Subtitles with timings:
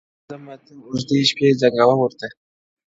[0.03, 2.27] زه درڅخه ځمه ته اوږدې شپې زنګوه ورته-